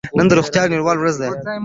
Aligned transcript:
نن 0.17 0.25
د 0.29 0.33
روغتیا 0.39 0.63
نړیواله 0.73 0.99
ورځ 1.01 1.15
ده. 1.21 1.27